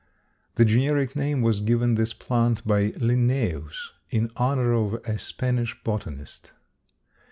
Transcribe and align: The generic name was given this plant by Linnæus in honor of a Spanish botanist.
The 0.55 0.65
generic 0.65 1.15
name 1.15 1.43
was 1.43 1.61
given 1.61 1.93
this 1.93 2.11
plant 2.11 2.65
by 2.65 2.89
Linnæus 2.93 3.75
in 4.09 4.31
honor 4.35 4.73
of 4.73 4.95
a 4.95 5.19
Spanish 5.19 5.77
botanist. 5.83 6.53